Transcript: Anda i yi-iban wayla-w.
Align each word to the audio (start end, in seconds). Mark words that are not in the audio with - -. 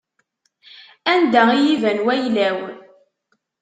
Anda 1.13 1.43
i 1.53 1.59
yi-iban 1.65 1.99
wayla-w. 2.05 2.59